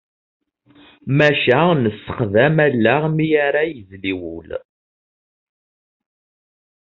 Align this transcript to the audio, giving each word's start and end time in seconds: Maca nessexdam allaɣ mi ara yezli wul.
Maca 1.17 1.61
nessexdam 1.83 2.57
allaɣ 2.67 3.03
mi 3.15 3.27
ara 3.45 3.61
yezli 3.65 4.13
wul. 4.21 4.49